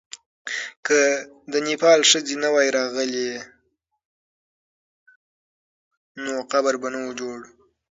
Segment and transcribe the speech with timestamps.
[0.85, 0.99] که
[1.51, 3.29] د نېپال ښځې نه وای راغلې،
[6.23, 7.39] نو قبر به نه وو جوړ.